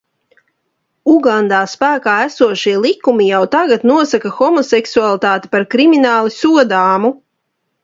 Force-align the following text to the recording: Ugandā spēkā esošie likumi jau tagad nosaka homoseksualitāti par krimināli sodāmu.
Ugandā 1.15 1.59
spēkā 1.73 2.15
esošie 2.29 2.73
likumi 2.87 3.27
jau 3.29 3.43
tagad 3.57 3.87
nosaka 3.91 4.33
homoseksualitāti 4.41 5.55
par 5.55 5.69
krimināli 5.77 6.37
sodāmu. 6.41 7.17